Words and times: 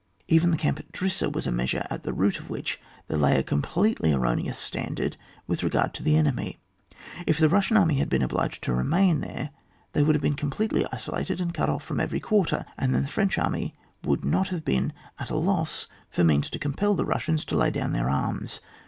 Even 0.27 0.49
the 0.49 0.57
camp 0.57 0.79
at 0.79 0.91
Drissa 0.91 1.31
was 1.31 1.45
a 1.45 1.51
measure 1.51 1.85
at 1.91 2.01
the 2.01 2.11
root 2.11 2.39
of 2.39 2.49
which 2.49 2.81
there 3.07 3.19
lay 3.19 3.37
a 3.37 3.43
completely 3.43 4.11
erroneous 4.11 4.57
standard 4.57 5.15
with 5.45 5.61
re 5.61 5.69
gard 5.69 5.93
to 5.93 6.01
the 6.01 6.15
enemy. 6.15 6.57
If 7.27 7.37
the 7.37 7.47
Bussian 7.47 7.77
army 7.77 7.99
had 7.99 8.09
been 8.09 8.23
obliged 8.23 8.63
to 8.63 8.73
remain 8.73 9.19
there 9.19 9.51
they 9.93 10.01
would 10.01 10.15
have 10.15 10.21
been 10.23 10.33
completely 10.33 10.87
isolated 10.91 11.39
and 11.39 11.53
cut 11.53 11.69
off 11.69 11.83
from 11.83 11.97
eyery 11.99 12.19
quarter, 12.19 12.65
and 12.79 12.95
then 12.95 13.03
the 13.03 13.09
French 13.09 13.37
army 13.37 13.75
would 14.03 14.25
not 14.25 14.47
have 14.47 14.65
been 14.65 14.91
at 15.19 15.29
a 15.29 15.37
loss 15.37 15.85
for 16.09 16.23
means 16.23 16.49
to 16.49 16.57
compel 16.57 16.95
the 16.95 17.05
Russians 17.05 17.45
to 17.45 17.55
lay 17.55 17.69
down 17.69 17.91
their 17.91 18.09
arms. 18.09 18.59